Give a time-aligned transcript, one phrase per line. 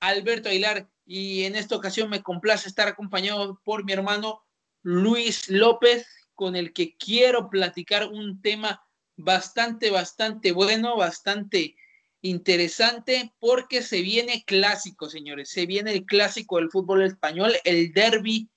[0.00, 4.42] Alberto Aguilar y en esta ocasión me complace estar acompañado por mi hermano
[4.82, 8.82] Luis López, con el que quiero platicar un tema
[9.16, 11.76] bastante, bastante bueno, bastante
[12.22, 18.48] interesante, porque se viene clásico, señores, se viene el clásico del fútbol español, el derby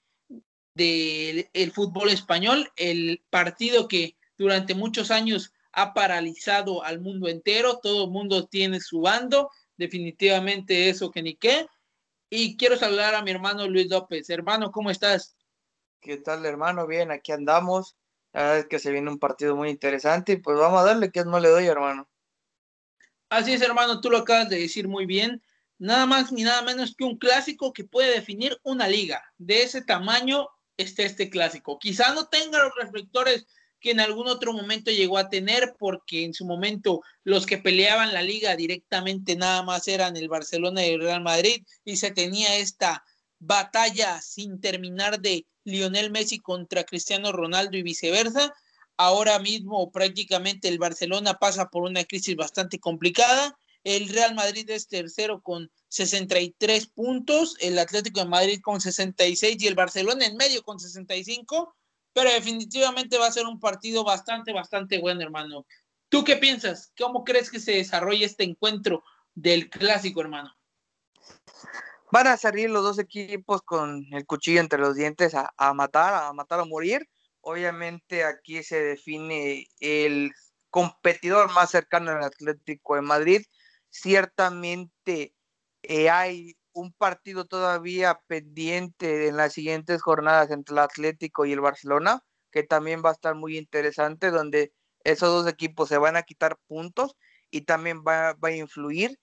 [0.75, 8.05] del fútbol español, el partido que durante muchos años ha paralizado al mundo entero, todo
[8.05, 11.67] el mundo tiene su bando, definitivamente eso que ni qué.
[12.29, 14.29] Y quiero saludar a mi hermano Luis López.
[14.29, 15.35] Hermano, ¿cómo estás?
[16.01, 16.87] ¿Qué tal, hermano?
[16.87, 17.95] Bien, aquí andamos.
[18.33, 21.11] La verdad es que se viene un partido muy interesante y pues vamos a darle
[21.11, 22.09] que no le doy, hermano.
[23.29, 25.41] Así es, hermano, tú lo acabas de decir muy bien.
[25.77, 29.23] Nada más ni nada menos que un clásico que puede definir una liga.
[29.37, 31.77] De ese tamaño está este clásico.
[31.79, 33.45] Quizá no tenga los reflectores
[33.83, 38.13] que en algún otro momento llegó a tener, porque en su momento los que peleaban
[38.13, 42.55] la liga directamente nada más eran el Barcelona y el Real Madrid, y se tenía
[42.55, 43.03] esta
[43.39, 48.53] batalla sin terminar de Lionel Messi contra Cristiano Ronaldo y viceversa.
[48.95, 53.57] Ahora mismo prácticamente el Barcelona pasa por una crisis bastante complicada.
[53.83, 59.67] El Real Madrid es tercero con 63 puntos, el Atlético de Madrid con 66 y
[59.67, 61.75] el Barcelona en medio con 65
[62.13, 65.65] pero definitivamente va a ser un partido bastante, bastante bueno, hermano.
[66.09, 66.93] ¿Tú qué piensas?
[66.97, 70.55] ¿Cómo crees que se desarrolle este encuentro del clásico, hermano?
[72.11, 76.33] Van a salir los dos equipos con el cuchillo entre los dientes a, matar, a
[76.33, 77.09] matar o morir.
[77.41, 80.31] Obviamente aquí se define el
[80.69, 83.41] competidor más cercano al Atlético de Madrid.
[83.89, 85.33] Ciertamente
[85.81, 91.61] eh, hay un partido todavía pendiente en las siguientes jornadas entre el Atlético y el
[91.61, 94.73] Barcelona, que también va a estar muy interesante, donde
[95.03, 97.15] esos dos equipos se van a quitar puntos
[97.51, 99.19] y también va, a influir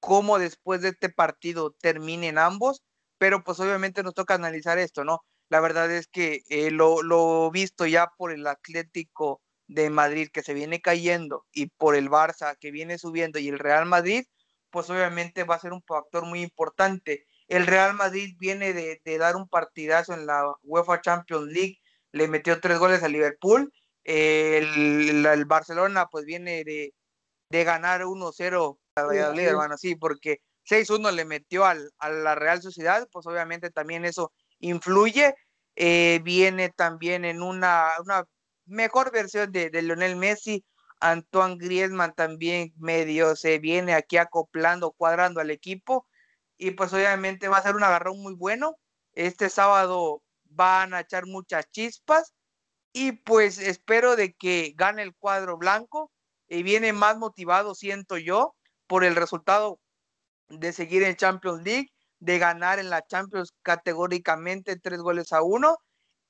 [0.00, 2.82] cómo después de este partido terminen ambos,
[3.18, 5.20] pero pues obviamente nos toca analizar esto, ¿no?
[5.48, 10.42] La verdad es que eh, lo, lo visto ya por el Atlético de Madrid que
[10.42, 14.24] se viene cayendo y por el Barça que viene subiendo y el Real Madrid,
[14.70, 17.26] pues obviamente va a ser un factor muy importante.
[17.48, 21.78] El Real Madrid viene de, dar un partidazo en la UEFA Champions League,
[22.12, 23.72] le metió tres goles al Liverpool.
[24.04, 26.94] El, Barcelona pues viene de,
[27.50, 33.08] ganar 1-0 a Valladolid, hermano, sí, porque 6-1 le metió al, a la Real Sociedad,
[33.12, 35.34] pues obviamente también eso influye.
[35.76, 38.24] Eh, viene también en una, una
[38.66, 40.64] mejor versión de, de Lionel Messi,
[41.00, 46.06] Antoine Griezmann también medio se viene aquí acoplando, cuadrando al equipo.
[46.56, 48.76] Y pues obviamente va a ser un agarrón muy bueno.
[49.12, 52.34] Este sábado van a echar muchas chispas.
[52.92, 56.12] Y pues espero de que gane el cuadro blanco.
[56.48, 58.54] Y viene más motivado, siento yo,
[58.86, 59.80] por el resultado
[60.48, 65.78] de seguir en Champions League, de ganar en la Champions categóricamente tres goles a uno.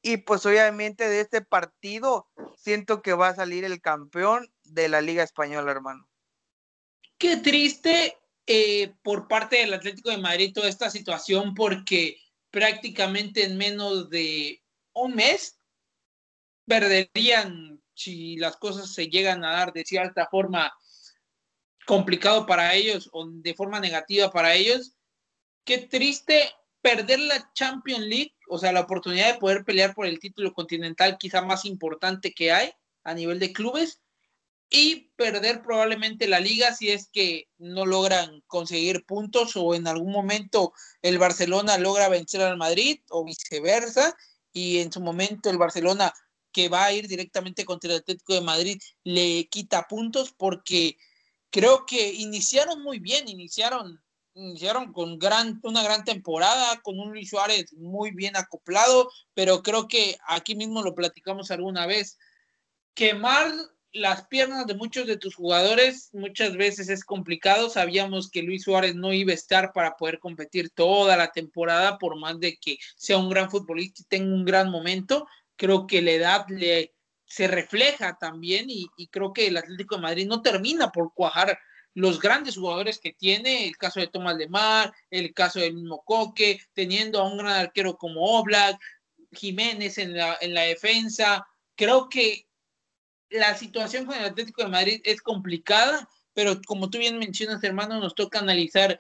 [0.03, 2.27] Y pues obviamente de este partido
[2.57, 6.09] siento que va a salir el campeón de la Liga Española, hermano.
[7.19, 8.17] Qué triste
[8.47, 12.17] eh, por parte del Atlético de Madrid toda esta situación porque
[12.51, 15.59] prácticamente en menos de un mes
[16.67, 20.73] perderían si las cosas se llegan a dar de cierta forma
[21.87, 24.95] complicado para ellos o de forma negativa para ellos.
[25.65, 26.51] Qué triste
[26.81, 31.19] perder la Champions League, o sea, la oportunidad de poder pelear por el título continental
[31.19, 32.73] quizá más importante que hay
[33.05, 34.00] a nivel de clubes
[34.71, 40.13] y perder probablemente la liga si es que no logran conseguir puntos o en algún
[40.13, 40.73] momento
[41.03, 44.17] el Barcelona logra vencer al Madrid o viceversa
[44.53, 46.15] y en su momento el Barcelona
[46.53, 50.97] que va a ir directamente contra el Atlético de Madrid le quita puntos porque
[51.51, 54.01] creo que iniciaron muy bien, iniciaron
[54.35, 59.89] iniciaron con gran, una gran temporada, con un Luis Suárez muy bien acoplado, pero creo
[59.89, 62.17] que aquí mismo lo platicamos alguna vez.
[62.95, 63.53] Quemar
[63.93, 67.71] las piernas de muchos de tus jugadores muchas veces es complicado.
[67.71, 72.19] Sabíamos que Luis Suárez no iba a estar para poder competir toda la temporada, por
[72.19, 75.27] más de que sea un gran futbolista y tenga un gran momento.
[75.57, 76.95] Creo que la edad le
[77.31, 81.57] se refleja también y, creo que el Atlético de Madrid no termina por cuajar
[81.95, 86.61] los grandes jugadores que tiene, el caso de Tomás Lemar, el caso del mismo Coque,
[86.73, 88.81] teniendo a un gran arquero como Oblak,
[89.33, 91.47] Jiménez en la, en la defensa.
[91.77, 92.49] Creo que
[93.31, 97.99] la situación con el Atlético de Madrid es complicada, pero como tú bien mencionas, hermano,
[98.01, 98.99] nos toca analizar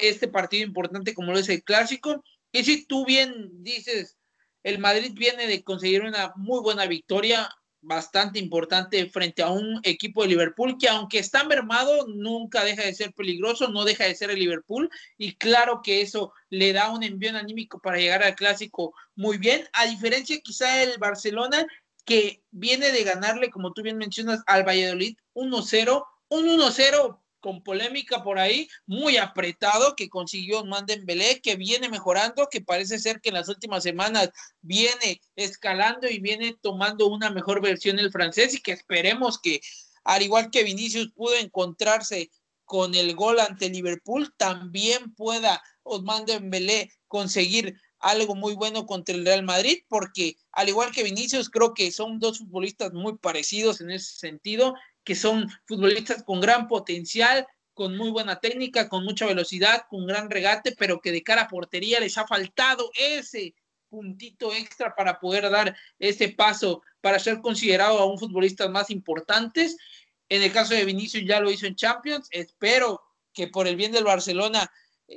[0.00, 2.22] este partido importante como lo es el clásico.
[2.52, 4.18] Y si tú bien dices,
[4.62, 7.48] el Madrid viene de conseguir una muy buena victoria,
[7.82, 12.94] bastante importante frente a un equipo de Liverpool que aunque está mermado, nunca deja de
[12.94, 17.02] ser peligroso, no deja de ser el Liverpool y claro que eso le da un
[17.02, 21.66] envío anímico para llegar al clásico muy bien, a diferencia quizá del Barcelona
[22.02, 28.22] que viene de ganarle, como tú bien mencionas, al Valladolid 1-0, un 1-0 con polémica
[28.22, 33.30] por ahí, muy apretado, que consiguió Manden Belé, que viene mejorando, que parece ser que
[33.30, 34.30] en las últimas semanas
[34.60, 39.60] viene escalando y viene tomando una mejor versión el francés y que esperemos que,
[40.04, 42.30] al igual que Vinicius pudo encontrarse
[42.64, 49.24] con el gol ante Liverpool, también pueda Osman Dembélé conseguir algo muy bueno contra el
[49.24, 53.90] Real Madrid, porque al igual que Vinicius, creo que son dos futbolistas muy parecidos en
[53.90, 54.74] ese sentido
[55.04, 60.30] que son futbolistas con gran potencial, con muy buena técnica, con mucha velocidad, con gran
[60.30, 63.54] regate, pero que de cara a portería les ha faltado ese
[63.88, 69.76] puntito extra para poder dar ese paso para ser considerado a un futbolista más importantes.
[70.28, 72.28] En el caso de Vinicius ya lo hizo en Champions.
[72.30, 73.02] Espero
[73.32, 74.70] que por el bien del Barcelona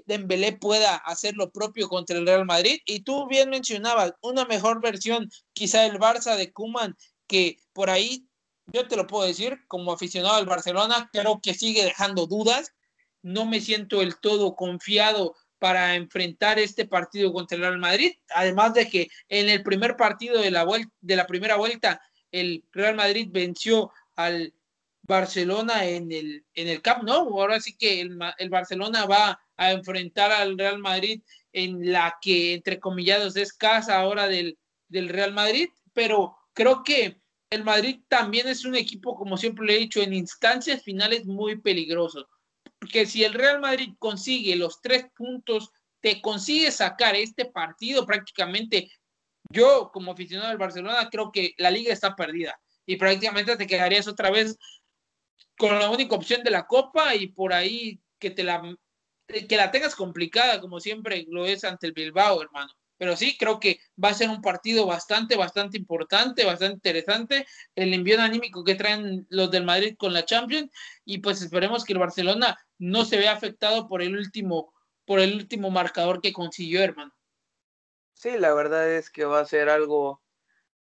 [0.05, 2.79] Dembélé pueda hacer lo propio contra el Real Madrid.
[2.85, 6.95] Y tú bien mencionabas una mejor versión quizá del Barça de Kuman
[7.27, 8.27] que por ahí
[8.67, 12.73] yo te lo puedo decir, como aficionado al Barcelona, creo que sigue dejando dudas.
[13.21, 18.13] No me siento del todo confiado para enfrentar este partido contra el Real Madrid.
[18.29, 20.65] Además de que en el primer partido de la,
[21.01, 22.01] de la primera vuelta,
[22.31, 24.53] el Real Madrid venció al
[25.03, 27.39] Barcelona en el, en el Camp Nou.
[27.39, 31.21] Ahora sí que el, el Barcelona va a enfrentar al Real Madrid
[31.51, 34.57] en la que, entre comillados, es casa ahora del,
[34.87, 35.69] del Real Madrid.
[35.93, 40.13] Pero creo que el Madrid también es un equipo, como siempre le he dicho, en
[40.13, 42.27] instancias finales muy peligroso.
[42.79, 45.69] Porque si el Real Madrid consigue los tres puntos,
[46.01, 48.91] te consigue sacar este partido prácticamente.
[49.49, 54.07] Yo, como aficionado del Barcelona, creo que la liga está perdida y prácticamente te quedarías
[54.07, 54.57] otra vez
[55.57, 58.61] con la única opción de la Copa y por ahí que te la
[59.25, 62.71] que la tengas complicada, como siempre lo es ante el Bilbao, hermano
[63.03, 67.45] pero sí, creo que va a ser un partido bastante, bastante importante, bastante interesante,
[67.75, 70.71] el envío anímico que traen los del Madrid con la Champions,
[71.03, 74.73] y pues esperemos que el Barcelona no se vea afectado por el último,
[75.05, 77.13] por el último marcador que consiguió, hermano.
[78.13, 80.21] Sí, la verdad es que va a ser algo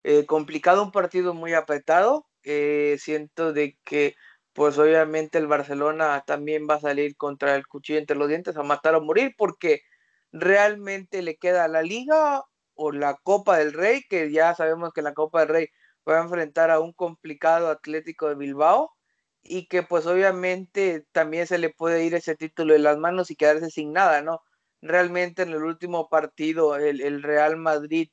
[0.03, 2.27] eh, complicado, un partido muy apretado.
[2.43, 4.15] Eh, siento de que,
[4.53, 8.63] pues obviamente el Barcelona también va a salir contra el cuchillo entre los dientes a
[8.63, 9.81] matar o morir, porque
[10.31, 12.43] realmente le queda la liga
[12.75, 15.67] o la Copa del Rey, que ya sabemos que la Copa del Rey
[16.07, 18.91] va a enfrentar a un complicado Atlético de Bilbao
[19.43, 23.35] y que pues obviamente también se le puede ir ese título de las manos y
[23.35, 24.41] quedarse sin nada, ¿no?
[24.81, 28.09] Realmente en el último partido el, el Real Madrid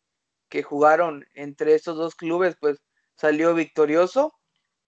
[0.49, 2.79] que jugaron entre estos dos clubes pues
[3.17, 4.33] salió victorioso.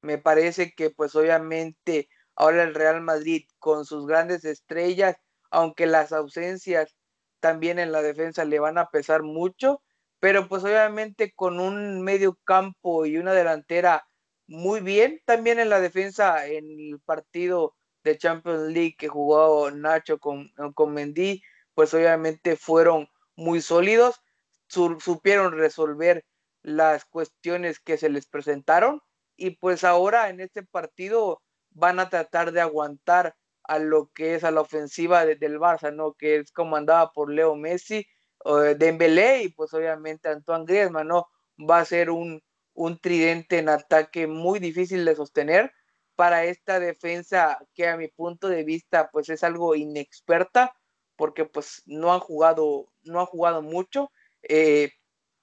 [0.02, 5.16] Me parece que pues obviamente ahora el Real Madrid con sus grandes estrellas,
[5.50, 6.96] aunque las ausencias
[7.40, 9.82] también en la defensa le van a pesar mucho,
[10.20, 14.06] pero pues obviamente con un medio campo y una delantera
[14.46, 17.74] muy bien, también en la defensa en el partido
[18.04, 21.42] de Champions League que jugó Nacho con, con Mendy,
[21.74, 24.20] pues obviamente fueron muy sólidos,
[24.66, 26.24] supieron resolver
[26.62, 29.00] las cuestiones que se les presentaron
[29.42, 33.34] y pues ahora en este partido van a tratar de aguantar
[33.64, 36.14] a lo que es a la ofensiva del Barça, ¿no?
[36.14, 38.06] Que es comandada por Leo Messi,
[38.44, 41.26] de Dembélé y pues obviamente Antoine Griezmann, ¿no?
[41.58, 42.40] Va a ser un,
[42.74, 45.72] un tridente en ataque muy difícil de sostener
[46.14, 50.72] para esta defensa que a mi punto de vista pues es algo inexperta
[51.16, 54.12] porque pues no han jugado, no han jugado mucho.
[54.42, 54.92] Eh,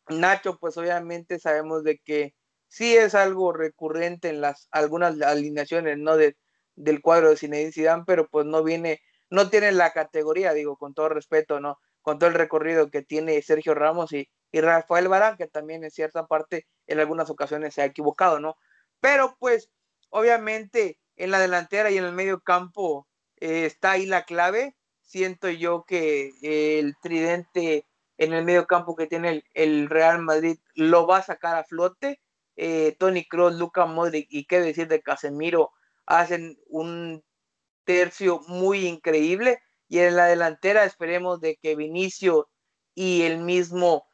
[0.08, 2.34] Nacho pues obviamente sabemos de que
[2.70, 6.16] sí es algo recurrente en las algunas alineaciones, ¿no?
[6.16, 6.38] De,
[6.76, 10.94] del cuadro de Zinedine Zidane, pero pues no viene, no tiene la categoría, digo, con
[10.94, 11.80] todo respeto, ¿no?
[12.02, 15.92] Con todo el recorrido que tiene Sergio Ramos y, y Rafael Barán, que también en
[15.92, 18.56] cierta parte en algunas ocasiones se ha equivocado, ¿no?
[19.02, 19.70] Pero pues
[20.10, 23.08] obviamente en la delantera y en el medio campo
[23.38, 24.76] eh, está ahí la clave.
[25.02, 27.86] Siento yo que el tridente
[28.18, 32.22] en el medio campo que tiene el, Real Madrid lo va a sacar a flote.
[32.62, 35.72] Eh, Tony Kroos, Luca Modric y qué decir de Casemiro
[36.06, 37.24] hacen un
[37.86, 39.62] tercio muy increíble.
[39.88, 42.50] Y en la delantera esperemos de que Vinicio
[42.94, 44.06] y el mismo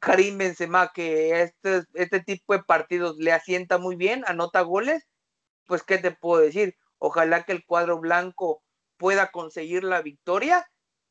[0.00, 5.08] Karim Benzema, que este, este tipo de partidos le asienta muy bien, anota goles,
[5.66, 8.62] pues qué te puedo decir, ojalá que el cuadro blanco
[8.98, 10.66] pueda conseguir la victoria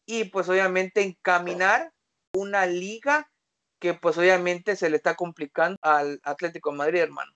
[0.06, 1.92] y pues obviamente encaminar
[2.34, 3.32] una liga
[3.84, 7.34] que pues obviamente se le está complicando al Atlético Madrid, hermano.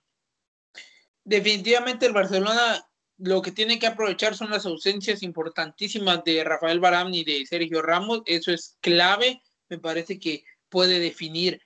[1.26, 2.88] Definitivamente el Barcelona
[3.18, 7.82] lo que tiene que aprovechar son las ausencias importantísimas de Rafael Barán y de Sergio
[7.82, 11.60] Ramos, eso es clave, me parece que puede definirse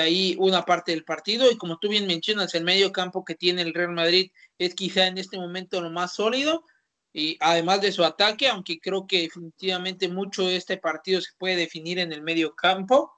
[0.00, 3.62] ahí una parte del partido y como tú bien mencionas, el medio campo que tiene
[3.62, 6.64] el Real Madrid es quizá en este momento lo más sólido
[7.12, 11.54] y además de su ataque, aunque creo que definitivamente mucho de este partido se puede
[11.54, 13.12] definir en el medio campo.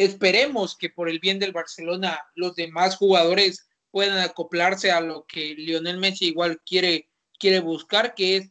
[0.00, 5.54] Esperemos que por el bien del Barcelona los demás jugadores puedan acoplarse a lo que
[5.54, 8.50] Lionel Messi igual quiere, quiere buscar, que es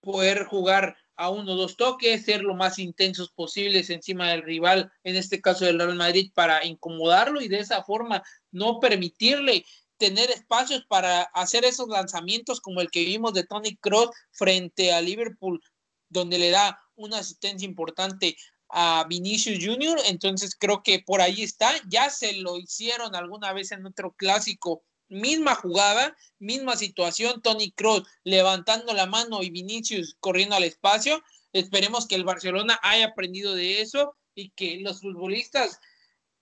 [0.00, 4.92] poder jugar a uno o dos toques, ser lo más intensos posibles encima del rival,
[5.02, 8.22] en este caso del Real Madrid, para incomodarlo y de esa forma
[8.52, 9.64] no permitirle
[9.96, 15.00] tener espacios para hacer esos lanzamientos como el que vimos de Tony Cross frente a
[15.00, 15.60] Liverpool,
[16.08, 18.36] donde le da una asistencia importante
[18.68, 19.98] a Vinicius Junior.
[20.06, 21.72] Entonces creo que por ahí está.
[21.88, 24.82] Ya se lo hicieron alguna vez en otro clásico.
[25.08, 31.22] Misma jugada, misma situación, Tony Cross levantando la mano y Vinicius corriendo al espacio.
[31.52, 35.78] Esperemos que el Barcelona haya aprendido de eso y que los futbolistas,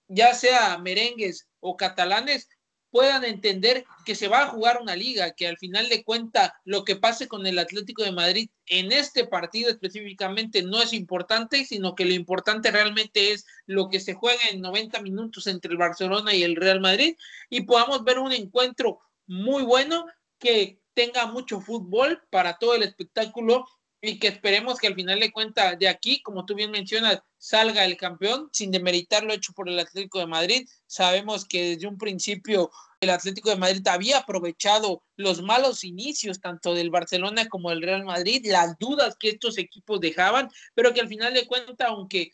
[0.09, 2.49] ya sea merengues o catalanes,
[2.93, 6.85] puedan entender que se va a jugar una liga, que al final de cuenta lo
[6.85, 11.95] que pase con el Atlético de Madrid en este partido específicamente no es importante, sino
[11.95, 16.35] que lo importante realmente es lo que se juega en 90 minutos entre el Barcelona
[16.35, 17.17] y el Real Madrid
[17.49, 20.05] y podamos ver un encuentro muy bueno
[20.39, 23.67] que tenga mucho fútbol para todo el espectáculo
[24.05, 27.85] y que esperemos que al final de cuenta de aquí, como tú bien mencionas, salga
[27.85, 30.69] el campeón sin demeritar lo hecho por el Atlético de Madrid.
[30.89, 36.75] Sabemos que desde un principio el Atlético de Madrid había aprovechado los malos inicios tanto
[36.75, 41.09] del Barcelona como del Real Madrid, las dudas que estos equipos dejaban, pero que al
[41.09, 42.33] final de cuenta, aunque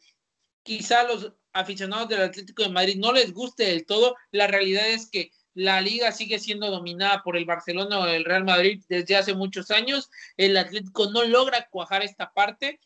[0.62, 5.10] quizá los aficionados del Atlético de Madrid no les guste del todo, la realidad es
[5.10, 9.34] que la liga sigue siendo dominada por el Barcelona o el Real Madrid desde hace
[9.34, 10.08] muchos años.
[10.36, 12.78] El Atlético no logra cuajar esta parte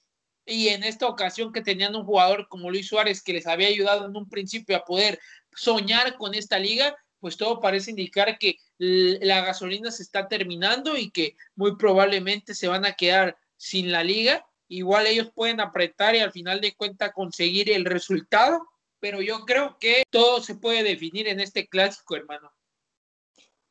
[0.46, 4.06] y en esta ocasión que tenían un jugador como Luis Suárez que les había ayudado
[4.06, 5.20] en un principio a poder
[5.54, 11.10] soñar con esta liga, pues todo parece indicar que la gasolina se está terminando y
[11.10, 14.46] que muy probablemente se van a quedar sin la liga.
[14.68, 18.66] Igual ellos pueden apretar y al final de cuentas conseguir el resultado,
[18.98, 22.50] pero yo creo que todo se puede definir en este clásico, hermano.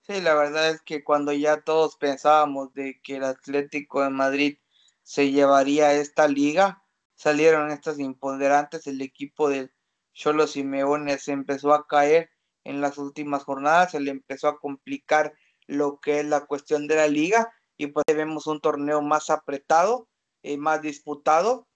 [0.03, 4.57] Sí, la verdad es que cuando ya todos pensábamos de que el Atlético de Madrid
[5.03, 6.83] se llevaría esta liga,
[7.15, 9.71] salieron estas imponderantes, el equipo del
[10.13, 12.31] Cholo Simeone se empezó a caer
[12.63, 15.33] en las últimas jornadas, se le empezó a complicar
[15.67, 20.09] lo que es la cuestión de la liga y pues vemos un torneo más apretado,
[20.41, 21.67] y eh, más disputado,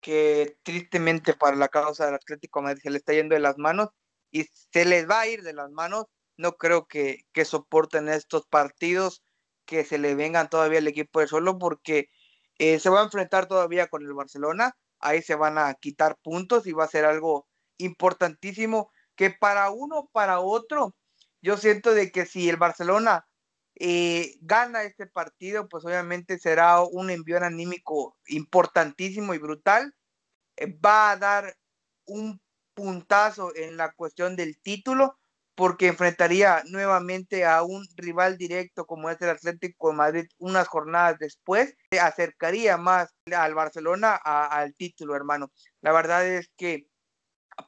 [0.00, 3.58] que tristemente para la causa del Atlético de Madrid se le está yendo de las
[3.58, 3.88] manos
[4.30, 6.06] y se les va a ir de las manos
[6.38, 9.22] no creo que, soporten estos partidos
[9.66, 12.08] que se le vengan todavía al equipo de solo porque
[12.58, 16.66] eh, se va a enfrentar todavía con el Barcelona, ahí se van a quitar puntos
[16.66, 20.94] y va a ser algo importantísimo que para uno, para otro,
[21.42, 23.26] yo siento de que si el Barcelona
[23.74, 29.94] eh, gana este partido, pues obviamente será un envío anímico importantísimo y brutal,
[30.56, 31.56] eh, va a dar
[32.06, 32.40] un
[32.74, 35.18] puntazo en la cuestión del título,
[35.58, 41.18] porque enfrentaría nuevamente a un rival directo como es el Atlético de Madrid unas jornadas
[41.18, 45.50] después, se acercaría más al Barcelona al título, hermano.
[45.80, 46.86] La verdad es que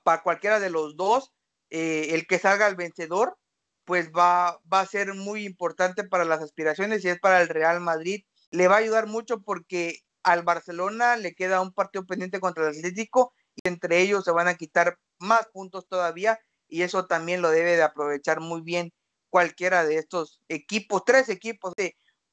[0.04, 1.32] para cualquiera de los dos,
[1.68, 3.36] eh, el que salga el vencedor,
[3.84, 7.80] pues va, va a ser muy importante para las aspiraciones y es para el Real
[7.80, 8.24] Madrid.
[8.52, 12.76] Le va a ayudar mucho porque al Barcelona le queda un partido pendiente contra el
[12.76, 16.38] Atlético y entre ellos se van a quitar más puntos todavía
[16.70, 18.92] y eso también lo debe de aprovechar muy bien
[19.28, 21.74] cualquiera de estos equipos, tres equipos,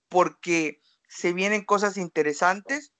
[0.09, 2.93] porque se vienen cosas interesantes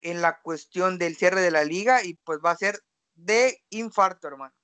[0.00, 2.78] en la cuestión del cierre de la liga y pues va a ser
[3.14, 4.54] de infarto, hermano.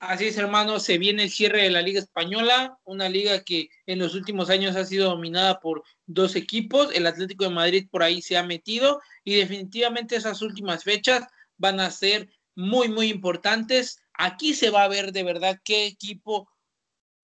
[0.00, 3.98] Así es, hermano, se viene el cierre de la Liga Española, una liga que en
[3.98, 8.22] los últimos años ha sido dominada por dos equipos, el Atlético de Madrid por ahí
[8.22, 14.00] se ha metido y definitivamente esas últimas fechas van a ser muy, muy importantes.
[14.14, 16.50] Aquí se va a ver de verdad qué equipo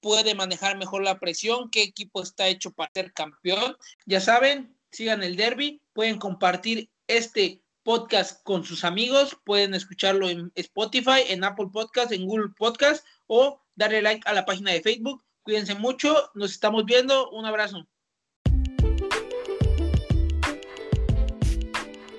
[0.00, 3.76] puede manejar mejor la presión, qué equipo está hecho para ser campeón.
[4.06, 10.52] Ya saben, sigan el derby, pueden compartir este podcast con sus amigos, pueden escucharlo en
[10.54, 15.24] Spotify, en Apple Podcast, en Google Podcast o darle like a la página de Facebook.
[15.42, 17.88] Cuídense mucho, nos estamos viendo, un abrazo.